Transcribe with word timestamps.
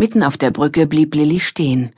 Mitten 0.00 0.22
auf 0.22 0.38
der 0.38 0.50
Brücke 0.50 0.86
blieb 0.86 1.14
Lilly 1.14 1.40
stehen. 1.40 1.92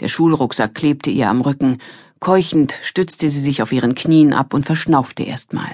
Der 0.00 0.08
Schulrucksack 0.08 0.74
klebte 0.74 1.10
ihr 1.10 1.28
am 1.28 1.42
Rücken. 1.42 1.82
Keuchend 2.18 2.78
stützte 2.80 3.28
sie 3.28 3.42
sich 3.42 3.60
auf 3.60 3.72
ihren 3.72 3.94
Knien 3.94 4.32
ab 4.32 4.54
und 4.54 4.64
verschnaufte 4.64 5.22
erstmal. 5.22 5.68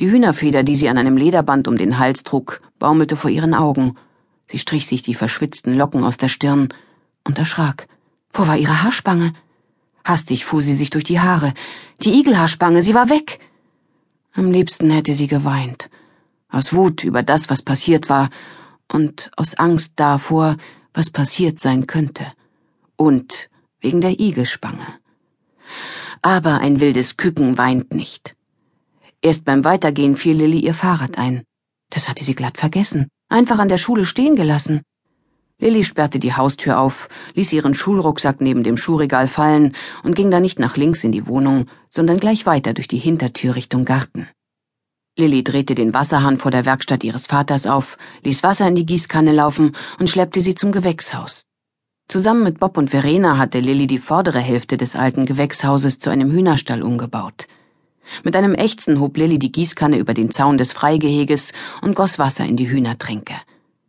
Die 0.00 0.10
Hühnerfeder, 0.10 0.64
die 0.64 0.74
sie 0.74 0.88
an 0.88 0.98
einem 0.98 1.16
Lederband 1.16 1.68
um 1.68 1.76
den 1.76 2.00
Hals 2.00 2.24
trug, 2.24 2.60
baumelte 2.80 3.14
vor 3.14 3.30
ihren 3.30 3.54
Augen. 3.54 3.94
Sie 4.48 4.58
strich 4.58 4.88
sich 4.88 5.04
die 5.04 5.14
verschwitzten 5.14 5.76
Locken 5.76 6.02
aus 6.02 6.16
der 6.16 6.26
Stirn 6.26 6.74
und 7.22 7.38
erschrak. 7.38 7.86
Wo 8.32 8.48
war 8.48 8.56
ihre 8.56 8.82
Haarspange? 8.82 9.34
Hastig 10.04 10.44
fuhr 10.44 10.64
sie 10.64 10.74
sich 10.74 10.90
durch 10.90 11.04
die 11.04 11.20
Haare. 11.20 11.54
Die 12.02 12.18
Igelhaarspange, 12.18 12.82
sie 12.82 12.94
war 12.94 13.08
weg. 13.08 13.38
Am 14.32 14.50
liebsten 14.50 14.90
hätte 14.90 15.14
sie 15.14 15.28
geweint. 15.28 15.90
Aus 16.50 16.72
Wut 16.72 17.04
über 17.04 17.22
das, 17.22 17.50
was 17.50 17.62
passiert 17.62 18.08
war, 18.08 18.30
und 18.88 19.30
aus 19.36 19.54
Angst 19.54 19.92
davor, 19.94 20.56
was 20.98 21.10
passiert 21.10 21.60
sein 21.60 21.86
könnte. 21.86 22.26
Und 22.96 23.48
wegen 23.80 24.00
der 24.00 24.18
Igelspange. 24.18 24.98
Aber 26.22 26.58
ein 26.58 26.80
wildes 26.80 27.16
Küken 27.16 27.56
weint 27.56 27.94
nicht. 27.94 28.34
Erst 29.22 29.44
beim 29.44 29.62
Weitergehen 29.62 30.16
fiel 30.16 30.36
Lilly 30.36 30.58
ihr 30.58 30.74
Fahrrad 30.74 31.16
ein. 31.16 31.44
Das 31.90 32.08
hatte 32.08 32.24
sie 32.24 32.34
glatt 32.34 32.58
vergessen. 32.58 33.06
Einfach 33.28 33.60
an 33.60 33.68
der 33.68 33.78
Schule 33.78 34.04
stehen 34.04 34.34
gelassen. 34.34 34.82
Lilly 35.60 35.84
sperrte 35.84 36.18
die 36.18 36.34
Haustür 36.34 36.80
auf, 36.80 37.08
ließ 37.34 37.52
ihren 37.52 37.74
Schulrucksack 37.74 38.40
neben 38.40 38.64
dem 38.64 38.76
Schuhregal 38.76 39.28
fallen 39.28 39.76
und 40.02 40.16
ging 40.16 40.32
dann 40.32 40.42
nicht 40.42 40.58
nach 40.58 40.76
links 40.76 41.04
in 41.04 41.12
die 41.12 41.28
Wohnung, 41.28 41.66
sondern 41.90 42.18
gleich 42.18 42.44
weiter 42.44 42.74
durch 42.74 42.88
die 42.88 42.98
Hintertür 42.98 43.54
Richtung 43.54 43.84
Garten. 43.84 44.28
Lilly 45.18 45.42
drehte 45.42 45.74
den 45.74 45.92
Wasserhahn 45.94 46.38
vor 46.38 46.52
der 46.52 46.64
Werkstatt 46.64 47.02
ihres 47.02 47.26
Vaters 47.26 47.66
auf, 47.66 47.98
ließ 48.22 48.44
Wasser 48.44 48.68
in 48.68 48.76
die 48.76 48.86
Gießkanne 48.86 49.32
laufen 49.32 49.72
und 49.98 50.08
schleppte 50.08 50.40
sie 50.40 50.54
zum 50.54 50.70
Gewächshaus. 50.70 51.42
Zusammen 52.06 52.44
mit 52.44 52.60
Bob 52.60 52.78
und 52.78 52.90
Verena 52.90 53.36
hatte 53.36 53.58
Lilly 53.58 53.88
die 53.88 53.98
vordere 53.98 54.38
Hälfte 54.38 54.76
des 54.76 54.94
alten 54.94 55.26
Gewächshauses 55.26 55.98
zu 55.98 56.08
einem 56.08 56.30
Hühnerstall 56.30 56.82
umgebaut. 56.82 57.48
Mit 58.22 58.36
einem 58.36 58.54
Ächzen 58.54 59.00
hob 59.00 59.16
Lilly 59.16 59.40
die 59.40 59.50
Gießkanne 59.50 59.98
über 59.98 60.14
den 60.14 60.30
Zaun 60.30 60.56
des 60.56 60.72
Freigeheges 60.72 61.52
und 61.82 61.96
goss 61.96 62.20
Wasser 62.20 62.46
in 62.46 62.56
die 62.56 62.70
Hühnertränke. 62.70 63.34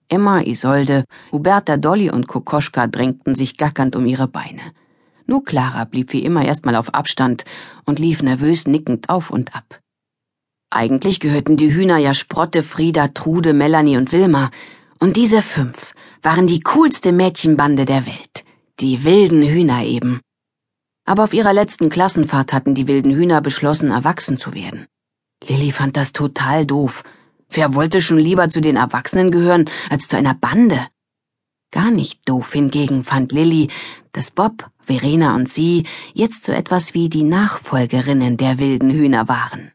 Emma, 0.10 0.42
Isolde, 0.42 1.06
Huberta, 1.32 1.78
Dolly 1.78 2.10
und 2.10 2.28
Kokoschka 2.28 2.88
drängten 2.88 3.36
sich 3.36 3.56
gackernd 3.56 3.96
um 3.96 4.08
ihre 4.08 4.28
Beine. 4.28 4.74
Nur 5.28 5.44
Clara 5.44 5.86
blieb 5.86 6.12
wie 6.12 6.26
immer 6.26 6.44
erstmal 6.44 6.76
auf 6.76 6.96
Abstand 6.96 7.46
und 7.86 8.00
lief 8.00 8.24
nervös 8.24 8.68
nickend 8.68 9.10
auf 9.10 9.30
und 9.30 9.56
ab. 9.56 9.80
Eigentlich 10.72 11.20
gehörten 11.20 11.58
die 11.58 11.74
Hühner 11.74 11.98
ja 11.98 12.14
Sprotte, 12.14 12.62
Frieda, 12.62 13.08
Trude, 13.08 13.54
Melanie 13.54 13.98
und 13.98 14.12
Wilma. 14.12 14.52
Und 15.00 15.18
diese 15.18 15.42
fünf 15.42 15.94
waren 16.22 16.46
die 16.46 16.60
coolste 16.60 17.12
Mädchenbande 17.12 17.86
der 17.86 18.06
Welt. 18.06 18.46
Die 18.80 19.04
wilden 19.04 19.42
Hühner 19.42 19.84
eben. 19.84 20.22
Aber 21.06 21.24
auf 21.24 21.34
ihrer 21.34 21.54
letzten 21.54 21.90
Klassenfahrt 21.90 22.54
hatten 22.54 22.76
die 22.76 22.88
wilden 22.88 23.12
Hühner 23.12 23.42
beschlossen, 23.42 23.90
erwachsen 23.90 24.38
zu 24.38 24.54
werden. 24.54 24.86
Lilly 25.44 25.72
fand 25.72 25.98
das 25.98 26.12
total 26.12 26.68
doof. 26.68 27.04
Wer 27.50 27.74
wollte 27.74 28.00
schon 28.02 28.20
lieber 28.20 28.50
zu 28.50 28.62
den 28.62 28.76
Erwachsenen 28.76 29.32
gehören 29.32 29.66
als 29.90 30.08
zu 30.08 30.18
einer 30.18 30.36
Bande? 30.36 30.86
Gar 31.72 31.90
nicht 31.90 32.28
doof 32.30 32.54
hingegen 32.54 33.04
fand 33.04 33.32
Lilly, 33.32 33.70
dass 34.12 34.30
Bob, 34.30 34.70
Verena 34.80 35.36
und 35.36 35.50
sie 35.50 35.86
jetzt 36.14 36.44
so 36.44 36.52
etwas 36.52 36.94
wie 36.94 37.10
die 37.10 37.24
Nachfolgerinnen 37.24 38.38
der 38.38 38.60
wilden 38.60 38.92
Hühner 38.92 39.28
waren. 39.28 39.72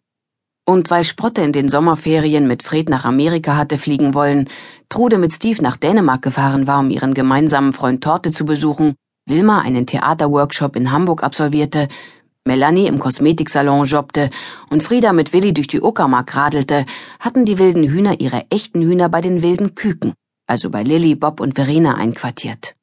Und 0.67 0.91
weil 0.91 1.05
Sprotte 1.05 1.43
in 1.43 1.53
den 1.53 1.69
Sommerferien 1.69 2.47
mit 2.47 2.63
Fred 2.63 2.89
nach 2.89 3.05
Amerika 3.05 3.57
hatte 3.57 3.77
fliegen 3.77 4.15
wollen, 4.15 4.49
Trude 4.89 5.19
mit 5.19 5.33
Steve 5.33 5.61
nach 5.63 5.77
Dänemark 5.77 6.23
gefahren 6.23 6.67
war, 6.67 6.81
um 6.81 6.89
ihren 6.89 7.13
gemeinsamen 7.13 7.75
Freund 7.75 8.03
Torte 8.03 8.33
zu 8.33 8.47
besuchen, 8.47 8.95
Wilma 9.27 9.61
einen 9.61 9.87
Theaterworkshop 9.87 10.77
in 10.77 10.91
Hamburg 10.91 11.23
absolvierte, 11.23 11.89
Melanie 12.47 12.87
im 12.87 12.99
Kosmetiksalon 12.99 13.87
jobbte 13.87 14.31
und 14.71 14.83
Frieda 14.83 15.13
mit 15.13 15.33
Willi 15.33 15.53
durch 15.53 15.67
die 15.67 15.81
Uckermark 15.81 16.35
radelte, 16.35 16.87
hatten 17.21 17.45
die 17.45 17.59
wilden 17.59 17.85
Hühner 17.85 18.21
ihre 18.21 18.45
echten 18.51 18.83
Hühner 18.83 19.09
bei 19.09 19.21
den 19.21 19.43
wilden 19.43 19.75
Küken, 19.75 20.15
also 20.47 20.71
bei 20.71 20.83
Lilly, 20.83 21.15
Bob 21.15 21.41
und 21.41 21.55
Verena 21.55 21.95
einquartiert. 21.95 22.75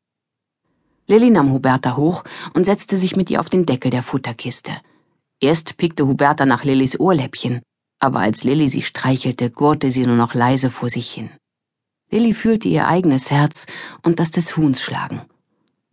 Lilly 1.07 1.29
nahm 1.29 1.51
Huberta 1.51 1.95
hoch 1.95 2.23
und 2.53 2.65
setzte 2.65 2.97
sich 2.97 3.15
mit 3.15 3.29
ihr 3.29 3.39
auf 3.39 3.49
den 3.49 3.65
Deckel 3.65 3.91
der 3.91 4.03
Futterkiste. 4.03 4.71
Erst 5.39 5.77
pickte 5.77 6.07
Huberta 6.07 6.45
nach 6.45 6.63
Lillys 6.63 6.99
Ohrläppchen 6.99 7.61
aber 8.01 8.19
als 8.19 8.43
Lilly 8.43 8.67
sie 8.67 8.81
streichelte, 8.81 9.49
gurrte 9.49 9.91
sie 9.91 10.05
nur 10.05 10.17
noch 10.17 10.33
leise 10.33 10.69
vor 10.69 10.89
sich 10.89 11.11
hin. 11.11 11.29
Lilly 12.09 12.33
fühlte 12.33 12.67
ihr 12.67 12.87
eigenes 12.87 13.31
Herz 13.31 13.67
und 14.03 14.19
das 14.19 14.31
des 14.31 14.57
Huhns 14.57 14.81
schlagen. 14.81 15.21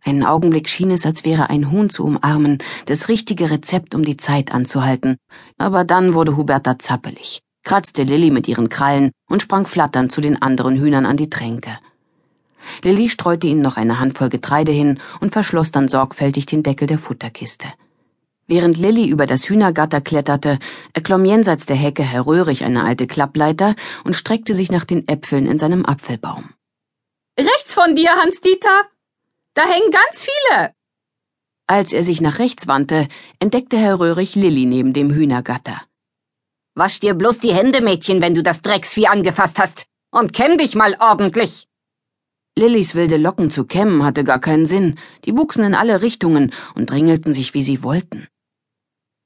Einen 0.03 0.25
Augenblick 0.25 0.67
schien 0.69 0.91
es, 0.91 1.05
als 1.05 1.23
wäre 1.23 1.49
ein 1.49 1.71
Huhn 1.71 1.89
zu 1.89 2.03
umarmen, 2.03 2.57
das 2.87 3.09
richtige 3.09 3.51
Rezept, 3.51 3.93
um 3.95 4.03
die 4.03 4.17
Zeit 4.17 4.51
anzuhalten. 4.53 5.17
Aber 5.57 5.83
dann 5.83 6.13
wurde 6.13 6.35
Huberta 6.35 6.79
zappelig, 6.79 7.41
kratzte 7.63 8.03
Lilly 8.03 8.31
mit 8.31 8.47
ihren 8.47 8.69
Krallen 8.69 9.11
und 9.29 9.41
sprang 9.41 9.65
flatternd 9.65 10.11
zu 10.11 10.19
den 10.19 10.41
anderen 10.41 10.77
Hühnern 10.77 11.05
an 11.05 11.17
die 11.17 11.29
Tränke. 11.29 11.77
Lilly 12.83 13.09
streute 13.09 13.47
ihnen 13.47 13.61
noch 13.61 13.77
eine 13.77 13.99
Handvoll 13.99 14.29
Getreide 14.29 14.71
hin 14.71 14.99
und 15.19 15.31
verschloss 15.31 15.71
dann 15.71 15.89
sorgfältig 15.89 16.45
den 16.45 16.63
Deckel 16.63 16.87
der 16.87 16.97
Futterkiste. 16.97 17.67
Während 18.49 18.77
Lilly 18.77 19.07
über 19.07 19.27
das 19.27 19.47
Hühnergatter 19.47 20.01
kletterte, 20.01 20.57
erklomm 20.93 21.23
jenseits 21.23 21.67
der 21.67 21.75
Hecke 21.75 22.01
Herr 22.01 22.25
Röhrig 22.25 22.63
eine 22.63 22.83
alte 22.83 23.05
Klappleiter 23.05 23.75
und 24.03 24.15
streckte 24.15 24.55
sich 24.55 24.71
nach 24.71 24.85
den 24.85 25.07
Äpfeln 25.07 25.45
in 25.45 25.59
seinem 25.59 25.85
Apfelbaum. 25.85 26.49
Rechts 27.39 27.75
von 27.75 27.95
dir, 27.95 28.09
Hans-Dieter! 28.09 28.85
Da 29.53 29.61
hängen 29.65 29.91
ganz 29.91 30.23
viele! 30.23 30.73
Als 31.67 31.93
er 31.93 32.03
sich 32.03 32.21
nach 32.21 32.39
rechts 32.39 32.65
wandte, 32.65 33.07
entdeckte 33.37 33.77
Herr 33.77 33.99
Röhrig 33.99 34.33
Lilly 34.33 34.65
neben 34.65 34.93
dem 34.93 35.13
Hühnergatter. 35.13 35.83
Wasch 36.73 36.99
dir 36.99 37.13
bloß 37.13 37.37
die 37.37 37.53
Hände, 37.53 37.81
Mädchen, 37.81 38.19
wenn 38.19 38.33
du 38.33 38.41
das 38.41 38.63
Drecksvieh 38.63 39.05
angefasst 39.05 39.59
hast, 39.59 39.85
und 40.09 40.33
kämm 40.33 40.57
dich 40.57 40.73
mal 40.73 40.97
ordentlich! 40.99 41.67
Lillys 42.57 42.95
wilde 42.95 43.17
Locken 43.17 43.51
zu 43.51 43.63
kämmen 43.65 44.03
hatte 44.03 44.23
gar 44.23 44.39
keinen 44.39 44.65
Sinn, 44.65 44.97
die 45.25 45.37
wuchsen 45.37 45.63
in 45.63 45.75
alle 45.75 46.01
Richtungen 46.01 46.51
und 46.73 46.89
drängelten 46.89 47.31
sich, 47.31 47.53
wie 47.53 47.61
sie 47.61 47.83
wollten. 47.83 48.27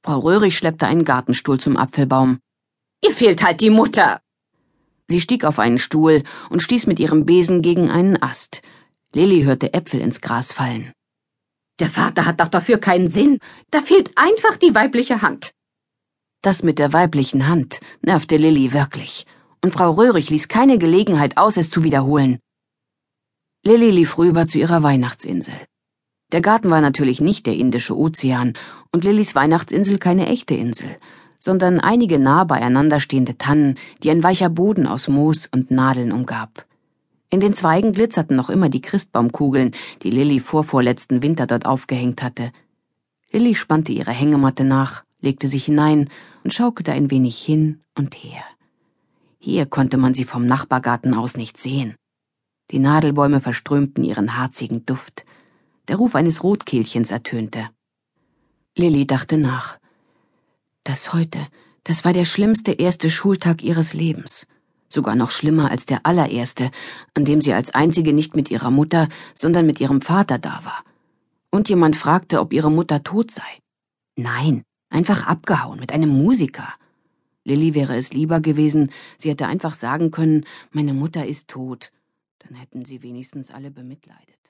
Frau 0.06 0.20
Röhrig 0.20 0.58
schleppte 0.58 0.86
einen 0.86 1.06
Gartenstuhl 1.06 1.60
zum 1.60 1.78
Apfelbaum. 1.78 2.40
Ihr 3.02 3.14
fehlt 3.14 3.42
halt 3.42 3.62
die 3.62 3.70
Mutter. 3.70 4.22
Sie 5.08 5.22
stieg 5.22 5.46
auf 5.46 5.60
einen 5.60 5.78
Stuhl 5.78 6.24
und 6.50 6.62
stieß 6.62 6.88
mit 6.88 7.00
ihrem 7.00 7.26
Besen 7.26 7.62
gegen 7.62 7.90
einen 7.90 8.22
Ast. 8.22 8.62
Lilly 9.14 9.44
hörte 9.44 9.74
Äpfel 9.74 10.02
ins 10.02 10.20
Gras 10.20 10.52
fallen. 10.52 10.92
Der 11.80 11.90
Vater 11.90 12.26
hat 12.26 12.42
doch 12.42 12.50
dafür 12.50 12.80
keinen 12.80 13.10
Sinn. 13.10 13.40
Da 13.72 13.82
fehlt 13.82 14.12
einfach 14.18 14.58
die 14.58 14.76
weibliche 14.76 15.22
Hand. 15.22 15.52
Das 16.42 16.64
mit 16.64 16.80
der 16.80 16.92
weiblichen 16.92 17.48
Hand 17.48 17.80
nervte 18.02 18.36
Lilly 18.36 18.74
wirklich. 18.74 19.26
Und 19.64 19.74
Frau 19.74 19.92
Röhrig 19.92 20.30
ließ 20.30 20.50
keine 20.50 20.78
Gelegenheit 20.78 21.38
aus, 21.38 21.56
es 21.56 21.70
zu 21.70 21.84
wiederholen. 21.84 22.40
Lilly 23.64 23.92
lief 23.92 24.18
rüber 24.18 24.48
zu 24.50 24.60
ihrer 24.60 24.84
Weihnachtsinsel. 24.84 25.56
Der 26.34 26.42
Garten 26.42 26.72
war 26.72 26.82
natürlich 26.82 27.22
nicht 27.22 27.46
der 27.46 27.56
Indische 27.56 27.96
Ozean 27.96 28.54
und 28.92 29.04
Lillys 29.04 29.36
Weihnachtsinsel 29.36 30.00
keine 30.00 30.26
echte 30.26 30.56
Insel, 30.56 30.98
sondern 31.38 31.80
einige 31.80 32.18
nah 32.18 32.44
beieinander 32.44 33.00
stehende 33.00 33.38
Tannen, 33.38 33.76
die 34.02 34.10
ein 34.10 34.24
weicher 34.24 34.50
Boden 34.50 34.88
aus 34.88 35.08
Moos 35.08 35.46
und 35.46 35.70
Nadeln 35.70 36.12
umgab. 36.12 36.66
In 37.30 37.40
den 37.40 37.54
Zweigen 37.54 37.94
glitzerten 37.94 38.36
noch 38.36 38.50
immer 38.50 38.70
die 38.70 38.82
Christbaumkugeln, 38.82 39.74
die 40.02 40.10
Lilly 40.10 40.40
vorvorletzten 40.40 41.22
Winter 41.22 41.46
dort 41.46 41.68
aufgehängt 41.68 42.24
hatte. 42.24 42.52
Lilly 43.32 43.54
spannte 43.54 43.92
ihre 43.92 44.12
Hängematte 44.12 44.64
nach, 44.64 45.04
legte 45.22 45.48
sich 45.48 45.66
hinein 45.66 46.10
und 46.44 46.52
schaukelte 46.52 46.94
ein 46.94 47.12
wenig 47.12 47.38
hin 47.38 47.82
und 47.96 48.16
her. 48.16 48.44
Hier 49.38 49.68
konnte 49.68 49.98
man 49.98 50.16
sie 50.16 50.24
vom 50.24 50.48
Nachbargarten 50.48 51.14
aus 51.14 51.38
nicht 51.38 51.62
sehen. 51.62 51.94
Die 52.72 52.80
Nadelbäume 52.80 53.40
verströmten 53.40 54.04
ihren 54.04 54.36
harzigen 54.36 54.84
Duft. 54.88 55.26
Der 55.90 55.98
Ruf 55.98 56.16
eines 56.16 56.44
Rotkehlchens 56.44 57.12
ertönte. 57.12 57.70
Lilly 58.78 59.06
dachte 59.06 59.38
nach. 59.38 59.78
Das 60.86 61.14
heute, 61.14 61.40
das 61.84 62.06
war 62.06 62.14
der 62.14 62.24
schlimmste 62.24 62.72
erste 62.72 63.12
Schultag 63.12 63.62
ihres 63.62 63.94
Lebens. 63.94 64.48
Sogar 64.88 65.16
noch 65.16 65.32
schlimmer 65.32 65.72
als 65.72 65.86
der 65.86 66.06
allererste, 66.06 66.72
an 67.16 67.26
dem 67.26 67.42
sie 67.42 67.54
als 67.54 67.74
einzige 67.74 68.14
nicht 68.14 68.36
mit 68.36 68.50
ihrer 68.50 68.72
Mutter, 68.72 69.10
sondern 69.36 69.66
mit 69.66 69.82
ihrem 69.82 70.02
Vater 70.02 70.38
da 70.38 70.64
war. 70.64 70.86
Und 71.52 71.68
jemand 71.68 71.98
fragte, 71.98 72.40
ob 72.40 72.54
ihre 72.54 72.72
Mutter 72.72 73.04
tot 73.04 73.32
sei. 73.32 73.60
Nein, 74.16 74.64
einfach 74.90 75.28
abgehauen 75.28 75.80
mit 75.80 75.92
einem 75.92 76.10
Musiker. 76.10 76.74
Lilly 77.44 77.74
wäre 77.74 77.98
es 77.98 78.14
lieber 78.14 78.40
gewesen, 78.40 78.92
sie 79.18 79.30
hätte 79.30 79.48
einfach 79.48 79.74
sagen 79.74 80.12
können, 80.12 80.46
meine 80.72 80.94
Mutter 80.94 81.26
ist 81.26 81.50
tot. 81.50 81.92
Dann 82.40 82.56
hätten 82.56 82.86
sie 82.86 83.04
wenigstens 83.04 83.52
alle 83.52 83.70
bemitleidet. 83.70 84.43